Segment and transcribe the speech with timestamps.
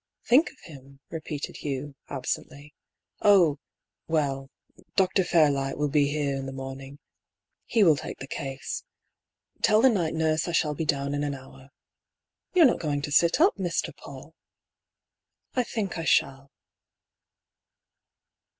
[0.25, 2.73] "Think of him?" repeated Hugh, absently.
[3.21, 3.59] "Oh—
[4.17, 4.49] well—
[4.95, 5.23] Dr.
[5.23, 6.97] Fairlight will be here in the morning.
[7.67, 8.83] He will take the case.
[9.61, 11.69] Tell the night nurse I shall be down in an hour.""
[12.55, 13.95] You're not going to sit up, Mr.
[13.95, 14.33] Paull?"
[15.53, 15.67] PATE.
[15.67, 16.51] 7 «I think I shall."